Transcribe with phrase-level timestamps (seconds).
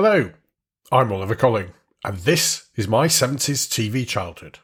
[0.00, 0.30] Hello,
[0.92, 1.72] I'm Oliver Colling,
[2.04, 4.60] and this is my 70s TV childhood.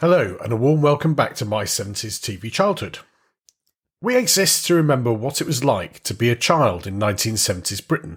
[0.00, 3.00] Hello, and a warm welcome back to my 70s TV childhood.
[4.00, 8.16] We exist to remember what it was like to be a child in 1970s Britain,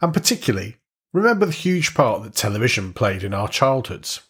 [0.00, 0.78] and particularly
[1.12, 4.22] remember the huge part that television played in our childhoods.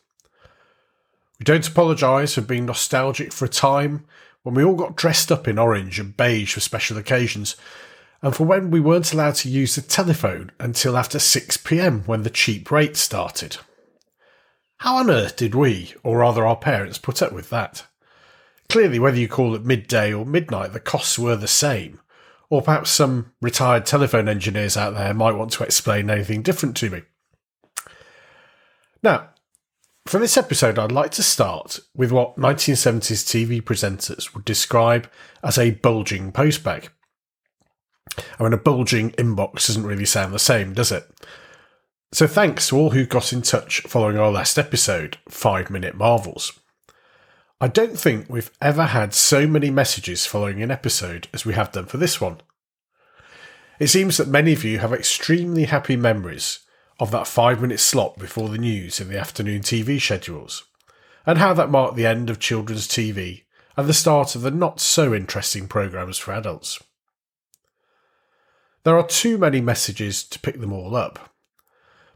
[1.39, 4.05] We don't apologise for being nostalgic for a time
[4.43, 7.55] when we all got dressed up in orange and beige for special occasions,
[8.23, 12.29] and for when we weren't allowed to use the telephone until after 6pm when the
[12.29, 13.59] cheap rates started.
[14.83, 17.87] How on earth did we, or rather our parents, put up with that?
[18.69, 22.01] Clearly, whether you call it midday or midnight, the costs were the same.
[22.51, 26.91] Or perhaps some retired telephone engineers out there might want to explain anything different to
[26.91, 27.03] me.
[29.05, 29.29] Now,
[30.07, 35.09] for this episode, I'd like to start with what 1970s TV presenters would describe
[35.45, 36.89] as a bulging postbag.
[38.37, 41.09] I mean, a bulging inbox doesn't really sound the same, does it?
[42.15, 46.53] So thanks to all who got in touch following our last episode, 5 Minute Marvels.
[47.59, 51.73] I don't think we've ever had so many messages following an episode as we have
[51.73, 52.43] done for this one.
[53.79, 56.59] It seems that many of you have extremely happy memories
[57.01, 60.65] of that 5 minute slot before the news in the afternoon TV schedules,
[61.25, 64.81] and how that marked the end of children's TV and the start of the not
[64.81, 66.79] so interesting programmes for adults.
[68.85, 71.32] There are too many messages to pick them all up.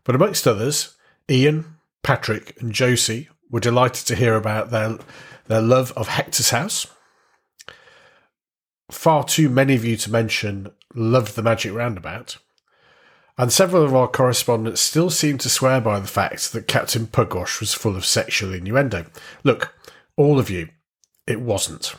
[0.07, 0.97] But amongst others,
[1.29, 4.98] Ian, Patrick, and Josie were delighted to hear about their,
[5.48, 6.86] their love of Hector's House.
[8.89, 12.39] Far too many of you to mention loved the Magic Roundabout.
[13.36, 17.59] And several of our correspondents still seem to swear by the fact that Captain Pugwash
[17.59, 19.07] was full of sexual innuendo.
[19.42, 19.75] Look,
[20.17, 20.69] all of you,
[21.27, 21.97] it wasn't.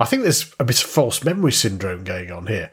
[0.00, 2.72] I think there's a bit of false memory syndrome going on here.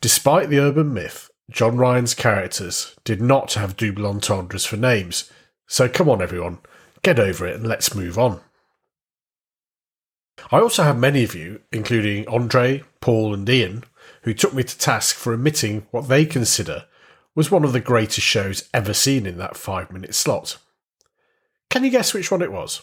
[0.00, 5.30] Despite the urban myth, John Ryan's characters did not have double entendres for names.
[5.66, 6.58] So come on, everyone,
[7.02, 8.40] get over it and let's move on.
[10.50, 13.84] I also have many of you, including Andre, Paul, and Ian,
[14.22, 16.86] who took me to task for omitting what they consider
[17.34, 20.58] was one of the greatest shows ever seen in that five minute slot.
[21.70, 22.82] Can you guess which one it was?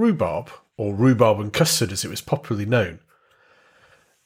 [0.00, 3.00] Rhubarb, or Rhubarb and Custard as it was popularly known,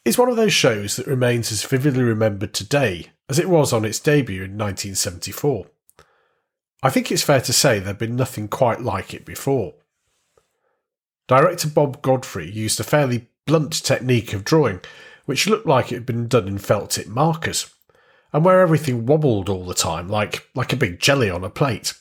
[0.04, 3.84] is one of those shows that remains as vividly remembered today as it was on
[3.84, 5.66] its debut in 1974.
[6.82, 9.74] I think it's fair to say there'd been nothing quite like it before.
[11.26, 14.80] Director Bob Godfrey used a fairly blunt technique of drawing,
[15.24, 17.74] which looked like it had been done in felt tip markers,
[18.32, 21.94] and where everything wobbled all the time, like, like a big jelly on a plate.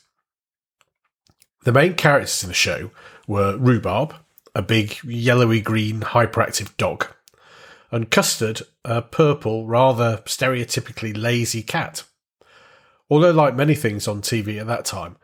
[1.63, 2.91] The main characters in the show
[3.27, 4.15] were Rhubarb,
[4.55, 7.07] a big yellowy green hyperactive dog,
[7.91, 12.03] and Custard, a purple, rather stereotypically lazy cat.
[13.09, 15.17] Although, like many things on TV at that time,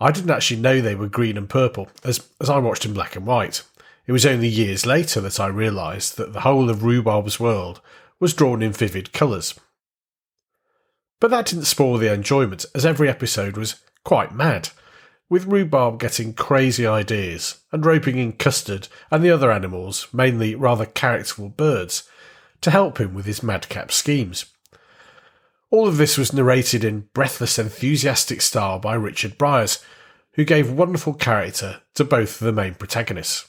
[0.00, 3.16] I didn't actually know they were green and purple, as, as I watched in black
[3.16, 3.62] and white.
[4.06, 7.80] It was only years later that I realised that the whole of Rhubarb's world
[8.20, 9.54] was drawn in vivid colours.
[11.20, 14.70] But that didn't spoil the enjoyment, as every episode was quite mad
[15.28, 20.86] with Rhubarb getting crazy ideas and roping in Custard and the other animals, mainly rather
[20.86, 22.08] characterful birds,
[22.60, 24.46] to help him with his madcap schemes.
[25.70, 29.82] All of this was narrated in breathless, enthusiastic style by Richard Briers,
[30.34, 33.48] who gave wonderful character to both of the main protagonists.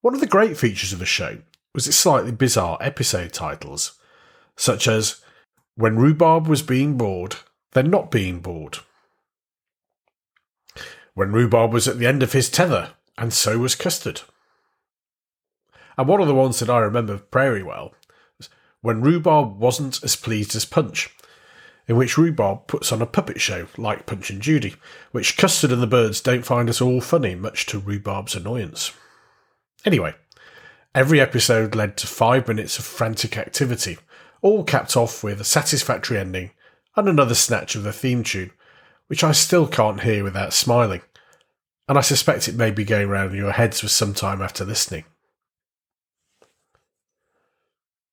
[0.00, 1.38] One of the great features of the show
[1.74, 3.98] was its slightly bizarre episode titles,
[4.56, 5.20] such as
[5.74, 7.36] When Rhubarb was being bored,
[7.72, 8.78] then not being bored,
[11.18, 14.20] when Rhubarb was at the end of his tether, and so was Custard.
[15.96, 17.92] And one of the ones that I remember very well
[18.38, 18.48] was
[18.82, 21.10] when Rhubarb wasn't as pleased as Punch.
[21.88, 24.76] in which Rhubarb puts on a puppet show like Punch and Judy,
[25.10, 28.92] which Custard and the Birds don't find at all funny, much to Rhubarb's annoyance.
[29.86, 30.14] Anyway,
[30.94, 33.96] every episode led to five minutes of frantic activity,
[34.42, 36.50] all capped off with a satisfactory ending
[36.94, 38.50] and another snatch of the theme tune,
[39.08, 41.02] which I still can't hear without smiling,
[41.88, 44.64] and I suspect it may be going round in your heads for some time after
[44.64, 45.04] listening.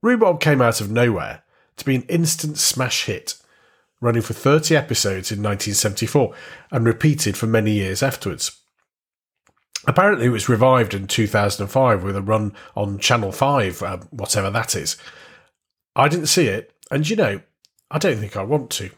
[0.01, 1.43] Rhubarb came out of nowhere
[1.77, 3.35] to be an instant smash hit
[4.01, 6.33] running for 30 episodes in 1974
[6.71, 8.61] and repeated for many years afterwards.
[9.87, 14.75] Apparently, it was revived in 2005 with a run on Channel 5, uh, whatever that
[14.75, 14.97] is.
[15.95, 17.41] I didn't see it, and you know,
[17.91, 18.89] I don't think I want to.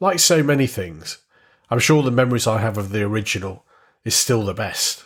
[0.00, 1.18] Like so many things,
[1.70, 3.64] I'm sure the memories I have of the original
[4.04, 5.04] is still the best.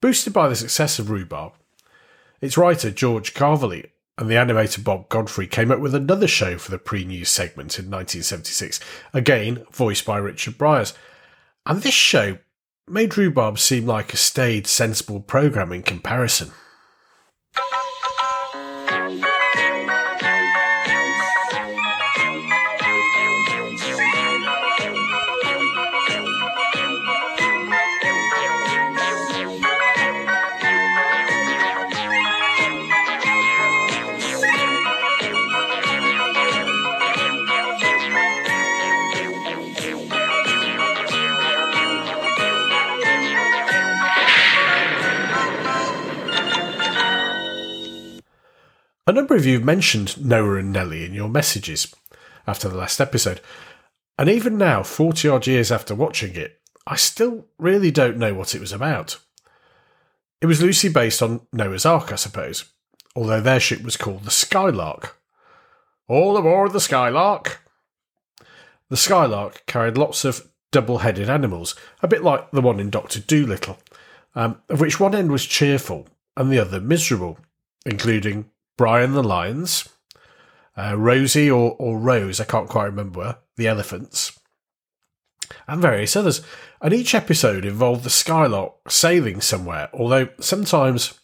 [0.00, 1.52] Boosted by the success of Rhubarb,
[2.40, 6.70] its writer George Calveley and the animator Bob Godfrey came up with another show for
[6.70, 8.80] the pre news segment in 1976,
[9.14, 10.92] again voiced by Richard Briers.
[11.64, 12.38] And this show
[12.88, 16.50] made Rhubarb seem like a staid, sensible programme in comparison.
[49.16, 51.94] Number of you've mentioned Noah and Nellie in your messages
[52.46, 53.40] after the last episode,
[54.18, 58.54] and even now, 40 odd years after watching it, I still really don't know what
[58.54, 59.18] it was about.
[60.42, 62.66] It was loosely based on Noah's Ark, I suppose,
[63.16, 65.16] although their ship was called the Skylark.
[66.08, 67.62] All aboard the Skylark!
[68.90, 73.20] The Skylark carried lots of double headed animals, a bit like the one in Doctor
[73.20, 73.78] Dolittle,
[74.34, 77.38] um, of which one end was cheerful and the other miserable,
[77.86, 79.88] including Brian the lions,
[80.76, 84.38] uh, Rosie or, or Rose, I can't quite remember, the elephants,
[85.66, 86.42] and various others.
[86.80, 91.18] And each episode involved the Skylark sailing somewhere, although sometimes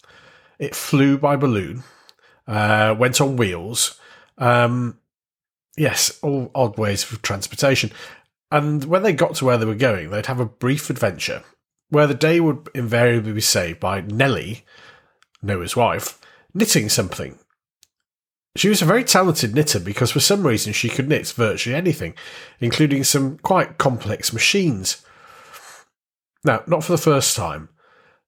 [0.57, 1.83] it flew by balloon,
[2.47, 3.99] uh, went on wheels.
[4.37, 4.97] Um,
[5.77, 7.91] yes, all odd ways of transportation.
[8.51, 11.43] And when they got to where they were going, they'd have a brief adventure
[11.89, 14.65] where the day would invariably be saved by Nellie,
[15.43, 16.19] Noah's wife,
[16.53, 17.37] knitting something
[18.55, 22.13] she was a very talented knitter because for some reason she could knit virtually anything,
[22.59, 25.03] including some quite complex machines.
[26.43, 27.69] Now, not for the first time.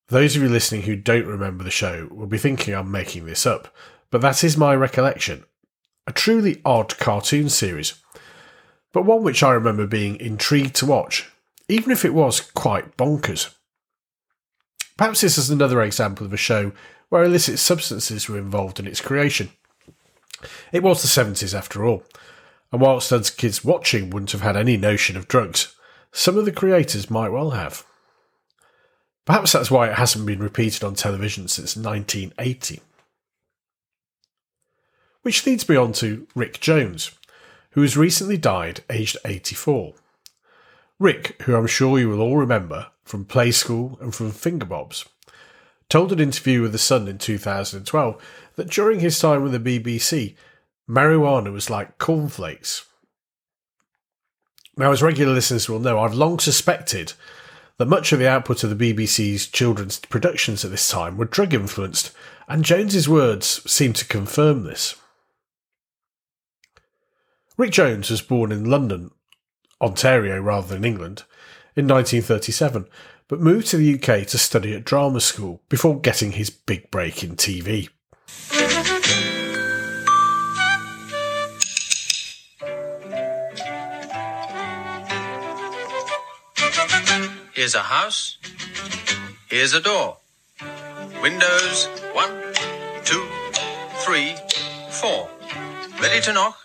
[0.07, 3.45] Those of you listening who don't remember the show will be thinking I'm making this
[3.45, 3.73] up,
[4.11, 5.45] but that is my recollection.
[6.07, 7.95] A truly odd cartoon series,
[8.93, 11.27] but one which I remember being intrigued to watch,
[11.67, 13.53] even if it was quite bonkers.
[14.97, 16.71] Perhaps this is another example of a show
[17.09, 19.49] where illicit substances were involved in its creation.
[20.71, 22.03] It was the 70s after all,
[22.71, 25.75] and whilst us kids watching wouldn't have had any notion of drugs,
[26.11, 27.85] some of the creators might well have.
[29.25, 32.81] Perhaps that's why it hasn't been repeated on television since 1980.
[35.23, 37.11] Which leads me on to Rick Jones,
[37.71, 39.93] who has recently died aged 84.
[40.99, 45.05] Rick, who I'm sure you will all remember from Play School and from Fingerbobs,
[45.89, 50.35] told an interview with The Sun in 2012 that during his time with the BBC,
[50.89, 52.85] marijuana was like cornflakes.
[54.77, 57.13] Now, as regular listeners will know, I've long suspected
[57.77, 61.53] that much of the output of the BBC's children's productions at this time were drug
[61.53, 62.11] influenced,
[62.47, 64.95] and Jones's words seem to confirm this.
[67.57, 69.11] Rick Jones was born in London,
[69.81, 71.23] Ontario rather than England,
[71.75, 72.85] in 1937,
[73.27, 77.23] but moved to the UK to study at drama school before getting his big break
[77.23, 77.89] in TV.
[87.53, 88.37] Here's a house.
[89.49, 90.17] Here's a door.
[91.21, 92.53] Windows one,
[93.03, 93.25] two,
[94.03, 94.35] three,
[94.89, 95.29] four.
[96.01, 96.57] Ready to knock?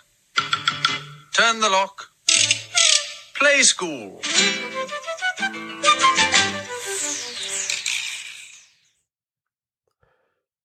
[1.32, 2.10] Turn the lock.
[3.34, 4.20] Play school.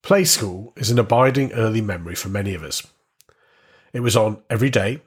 [0.06, 2.86] Play School is an abiding early memory for many of us.
[3.92, 5.02] It was on every day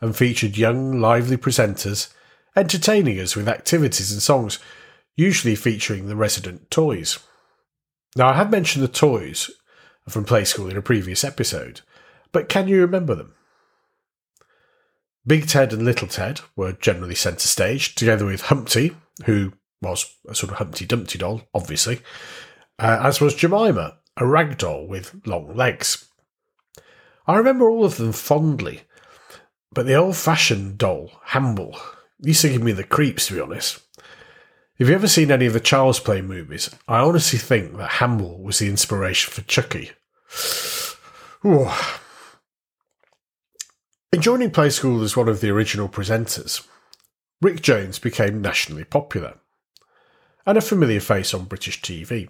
[0.00, 2.14] and featured young, lively presenters
[2.54, 4.60] entertaining us with activities and songs,
[5.16, 7.18] usually featuring the resident toys.
[8.14, 9.50] Now, I have mentioned the toys
[10.08, 11.80] from Play School in a previous episode,
[12.30, 13.34] but can you remember them?
[15.26, 20.36] Big Ted and Little Ted were generally centre stage, together with Humpty, who was a
[20.36, 22.00] sort of Humpty Dumpty doll, obviously,
[22.78, 26.08] uh, as was Jemima, a rag doll with long legs.
[27.26, 28.82] I remember all of them fondly,
[29.72, 31.78] but the old fashioned doll, Hamble,
[32.20, 33.80] used to give me the creeps, to be honest.
[34.78, 38.42] If you've ever seen any of the Child's Play movies, I honestly think that Hamble
[38.42, 39.92] was the inspiration for Chucky.
[41.44, 41.68] Ooh.
[44.12, 46.66] In joining Play School as one of the original presenters,
[47.42, 49.38] Rick Jones became nationally popular
[50.46, 52.28] and a familiar face on British TV.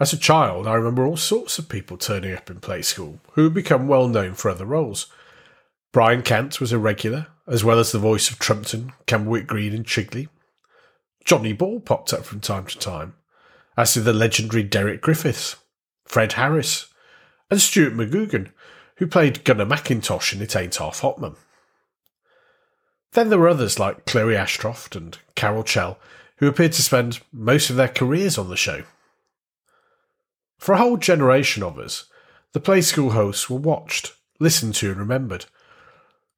[0.00, 3.44] As a child, I remember all sorts of people turning up in Play School who
[3.44, 5.06] had become well known for other roles.
[5.92, 9.84] Brian Cant was a regular, as well as the voice of Trumpton, Camberwick Green, and
[9.84, 10.28] Chigley.
[11.24, 13.14] Johnny Ball popped up from time to time,
[13.76, 15.56] as did the legendary Derek Griffiths,
[16.04, 16.86] Fred Harris,
[17.50, 18.52] and Stuart McGugan,
[18.96, 21.36] who played Gunner Mackintosh in It Ain't Half Hot Mum.
[23.12, 25.98] Then there were others like Chloe Ashcroft and Carol Chell,
[26.36, 28.84] who appeared to spend most of their careers on the show.
[30.58, 32.04] For a whole generation of us,
[32.52, 35.46] the Play School hosts were watched, listened to, and remembered.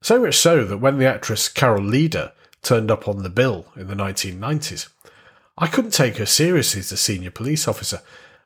[0.01, 3.87] So much so that when the actress Carol Leader turned up on the bill in
[3.87, 4.89] the 1990s,
[5.57, 8.01] I couldn't take her seriously as a senior police officer,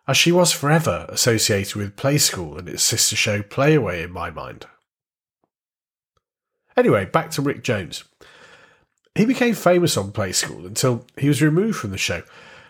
[0.07, 4.29] as she was forever associated with Play School and its sister show Playaway in my
[4.29, 4.65] mind.
[6.77, 8.03] Anyway, back to Rick Jones.
[9.13, 12.23] He became famous on Play School until he was removed from the show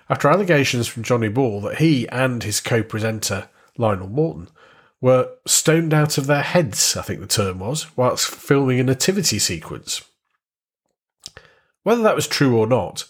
[0.09, 4.49] after allegations from Johnny Ball that he and his co presenter, Lionel Morton,
[5.01, 9.39] were stoned out of their heads, I think the term was, whilst filming a nativity
[9.39, 10.01] sequence.
[11.83, 13.05] Whether that was true or not,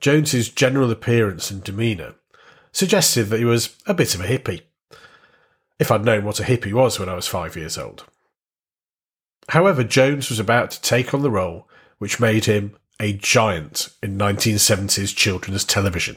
[0.00, 2.14] Jones's general appearance and demeanour
[2.72, 4.62] suggested that he was a bit of a hippie.
[5.78, 8.04] If I'd known what a hippie was when I was five years old.
[9.50, 11.68] However, Jones was about to take on the role
[11.98, 16.16] which made him a giant in 1970s children's television.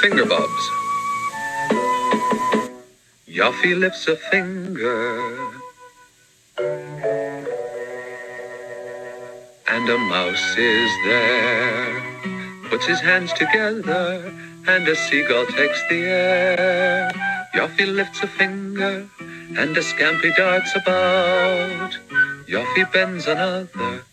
[0.00, 0.64] Fingerbobs.
[3.28, 5.36] Yoffy lifts a finger.
[9.68, 12.02] And a mouse is there.
[12.70, 14.32] Puts his hands together,
[14.66, 17.37] and a seagull takes the air.
[17.54, 19.08] Yoffy lifts a finger,
[19.56, 21.96] and a scampi darts about.
[22.46, 24.04] Yoffy bends another,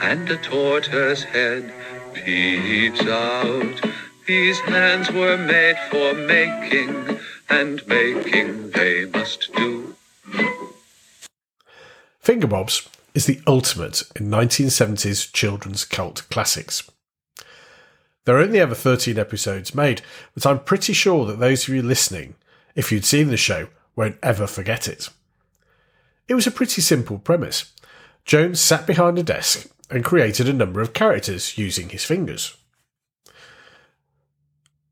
[0.00, 1.72] and a tortoise head
[2.12, 3.80] peeps out.
[4.26, 7.18] These hands were made for making,
[7.48, 9.94] and making they must do.
[12.22, 16.88] Fingerbobs is the ultimate in 1970s children's cult classics.
[18.24, 20.02] There are only ever 13 episodes made,
[20.34, 22.34] but I'm pretty sure that those of you listening,
[22.74, 25.08] if you'd seen the show, won't ever forget it.
[26.28, 27.72] It was a pretty simple premise.
[28.24, 32.56] Jones sat behind a desk and created a number of characters using his fingers.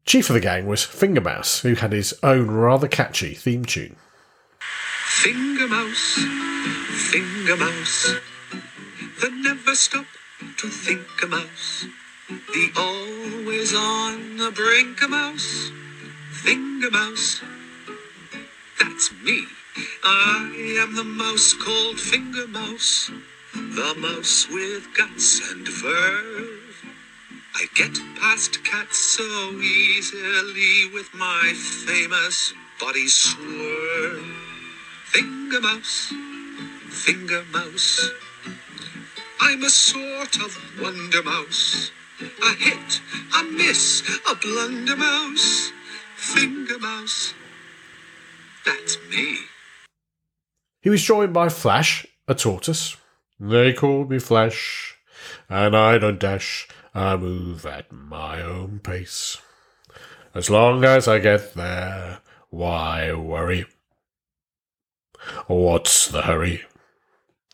[0.04, 3.96] Chief of the gang was Fingermouse, who had his own rather catchy theme tune.
[5.06, 6.14] Finger mouse,
[7.10, 8.16] finger mouse,
[9.20, 10.06] the never stop
[10.56, 11.86] to think a mouse.
[12.28, 15.70] The always on the brink a mouse,
[16.32, 17.42] finger mouse.
[18.80, 19.44] That's me.
[20.04, 23.10] I am the mouse called finger mouse,
[23.54, 26.94] the mouse with guts and verve.
[27.54, 31.52] I get past cats so easily with my
[31.86, 34.24] famous body swerve.
[35.06, 36.12] Finger mouse,
[36.90, 38.10] finger mouse.
[39.40, 41.90] I'm a sort of wonder mouse.
[42.20, 43.00] A hit,
[43.38, 45.72] a miss, a blunder mouse.
[46.16, 47.34] Finger mouse.
[48.68, 49.38] That's me.
[50.82, 52.96] He was joined by Flash, a tortoise.
[53.40, 54.96] They call me Flash,
[55.48, 56.68] and I don't dash.
[56.94, 59.38] I move at my own pace.
[60.34, 62.18] As long as I get there,
[62.50, 63.66] why worry?
[65.46, 66.62] What's the hurry?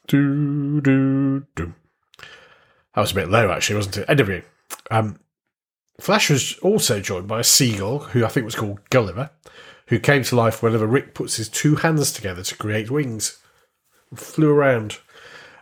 [0.06, 1.74] Do, do, do.
[2.94, 4.10] That was a bit low, actually, wasn't it?
[4.10, 4.44] Anyway,
[4.90, 5.18] um,
[6.00, 9.30] Flash was also joined by a seagull, who I think was called Gulliver,
[9.86, 13.38] who came to life whenever Rick puts his two hands together to create wings.
[14.14, 14.98] Flew around.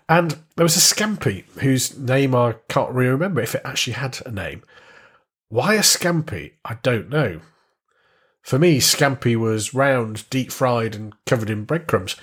[0.09, 4.19] And there was a Scampi, whose name I can't really remember if it actually had
[4.27, 4.63] a name.
[5.49, 6.53] Why a Scampi?
[6.65, 7.41] I don't know.
[8.43, 12.17] For me, Scampi was round, deep fried, and covered in breadcrumbs.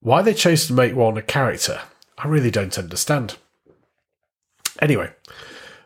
[0.00, 1.80] Why they chose to make one a character,
[2.16, 3.36] I really don't understand.
[4.80, 5.12] Anyway,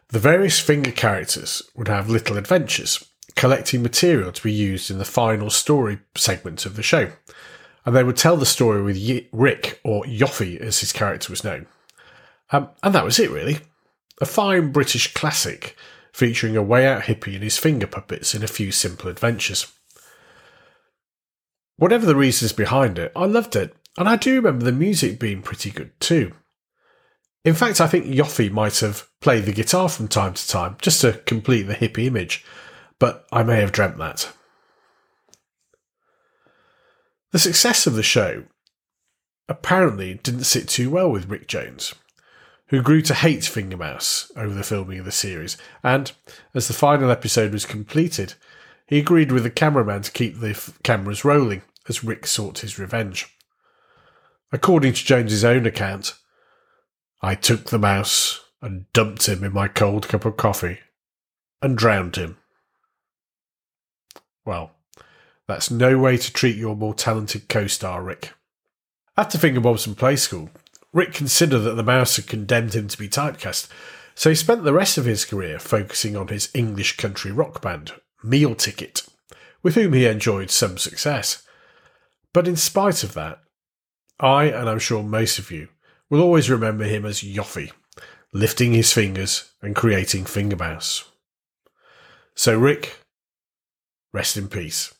[0.08, 3.04] the various finger characters would have little adventures,
[3.36, 7.10] collecting material to be used in the final story segment of the show.
[7.84, 11.66] And they would tell the story with Rick, or Yoffy as his character was known.
[12.52, 13.58] Um, and that was it, really.
[14.20, 15.76] A fine British classic
[16.12, 19.72] featuring a way out hippie and his finger puppets in a few simple adventures.
[21.76, 25.40] Whatever the reasons behind it, I loved it, and I do remember the music being
[25.40, 26.34] pretty good too.
[27.44, 31.00] In fact, I think Yoffy might have played the guitar from time to time just
[31.00, 32.44] to complete the hippie image,
[33.00, 34.32] but I may have dreamt that.
[37.32, 38.44] The success of the show
[39.48, 41.94] apparently didn't sit too well with Rick Jones,
[42.68, 46.12] who grew to hate Fingermouse over the filming of the series, and
[46.54, 48.34] as the final episode was completed,
[48.86, 52.78] he agreed with the cameraman to keep the f- cameras rolling as Rick sought his
[52.78, 53.26] revenge.
[54.52, 56.14] According to Jones's own account,
[57.22, 60.80] I took the mouse and dumped him in my cold cup of coffee
[61.62, 62.36] and drowned him.
[64.44, 64.72] Well,
[65.46, 68.32] that's no way to treat your more talented co star, Rick.
[69.16, 70.50] After Fingerbobson Play School,
[70.92, 73.68] Rick considered that the mouse had condemned him to be typecast,
[74.14, 77.92] so he spent the rest of his career focusing on his English country rock band,
[78.22, 79.06] Meal Ticket,
[79.62, 81.42] with whom he enjoyed some success.
[82.32, 83.40] But in spite of that,
[84.18, 85.68] I, and I'm sure most of you,
[86.08, 87.72] will always remember him as Yoffy,
[88.32, 91.04] lifting his fingers and creating Fingermouse.
[92.34, 92.99] So, Rick,
[94.12, 94.92] rest in peace.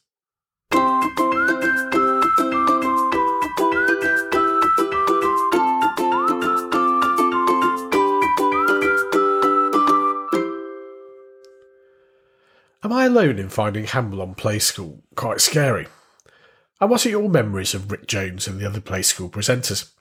[12.83, 15.87] Am I alone in finding Hamble on Play School quite scary?
[16.81, 19.93] And what are your memories of Rick Jones and the other Play School presenters?